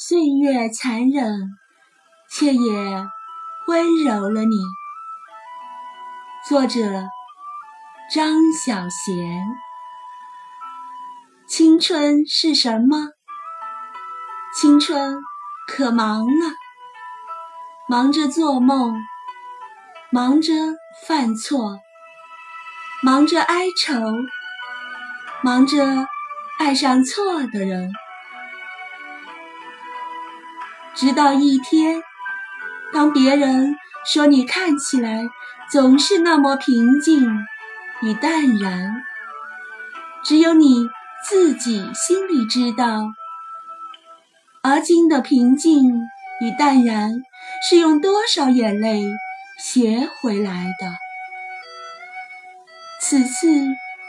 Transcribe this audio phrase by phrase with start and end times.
[0.00, 1.58] 岁月残忍，
[2.30, 2.72] 却也
[3.66, 4.56] 温柔了你。
[6.48, 6.78] 作者：
[8.14, 9.42] 张小娴。
[11.48, 13.08] 青春是什么？
[14.54, 15.16] 青春
[15.66, 16.52] 可忙了，
[17.88, 18.94] 忙着做梦，
[20.12, 20.52] 忙着
[21.08, 21.76] 犯错，
[23.02, 24.00] 忙着哀愁，
[25.42, 26.06] 忙着
[26.60, 27.90] 爱上错的人。
[30.98, 32.02] 直到一天，
[32.92, 35.28] 当别人说你看起来
[35.70, 37.24] 总是那么平静
[38.02, 39.04] 与淡然，
[40.24, 40.88] 只有你
[41.24, 43.04] 自己心里知道，
[44.60, 45.88] 而今的平静
[46.40, 47.12] 与淡然
[47.70, 49.04] 是用多少眼泪
[49.56, 50.90] 学回来的。
[53.00, 53.46] 此次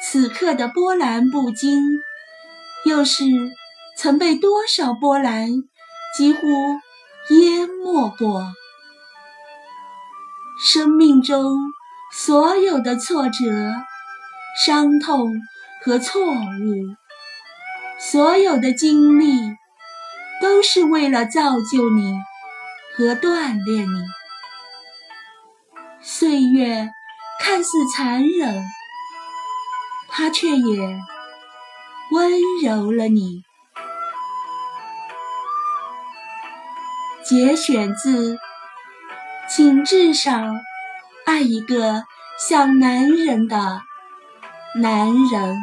[0.00, 1.84] 此刻的波澜不惊，
[2.86, 3.24] 又是
[3.98, 5.64] 曾被多少波澜？
[6.16, 6.40] 几乎
[7.30, 8.52] 淹没过
[10.62, 11.56] 生命中
[12.12, 13.72] 所有的挫折、
[14.66, 15.30] 伤痛
[15.82, 16.96] 和错误，
[17.98, 19.56] 所有的经历，
[20.42, 22.14] 都是为了造就你
[22.96, 24.02] 和锻炼你。
[26.02, 26.90] 岁月
[27.40, 28.64] 看似残忍，
[30.08, 30.98] 它却也
[32.10, 33.44] 温柔了你。
[37.30, 38.34] 节选自
[39.48, 40.32] 《请至少
[41.24, 42.02] 爱一个
[42.40, 43.82] 像男人的
[44.74, 45.54] 男人》。